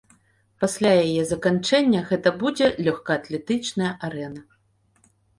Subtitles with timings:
[0.61, 4.41] Пасля яе заканчэння гэта будзе лёгкаатлетычная арэна.